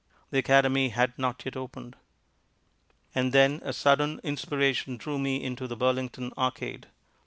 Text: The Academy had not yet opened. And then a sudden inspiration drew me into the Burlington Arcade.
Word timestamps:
The 0.31 0.39
Academy 0.39 0.89
had 0.89 1.13
not 1.19 1.45
yet 1.45 1.55
opened. 1.55 1.95
And 3.13 3.33
then 3.33 3.61
a 3.63 3.71
sudden 3.71 4.19
inspiration 4.23 4.97
drew 4.97 5.19
me 5.19 5.43
into 5.43 5.67
the 5.67 5.75
Burlington 5.77 6.33
Arcade. 6.35 6.87